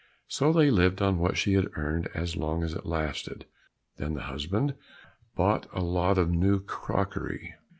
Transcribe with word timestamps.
So 0.27 0.51
they 0.51 0.71
lived 0.71 0.99
on 0.99 1.19
what 1.19 1.37
she 1.37 1.53
had 1.53 1.67
earned 1.75 2.09
as 2.15 2.35
long 2.35 2.63
as 2.63 2.73
it 2.73 2.87
lasted, 2.87 3.45
then 3.97 4.15
the 4.15 4.23
husband 4.23 4.73
bought 5.35 5.67
a 5.73 5.81
lot 5.83 6.17
of 6.17 6.31
new 6.31 6.59
crockery. 6.59 7.53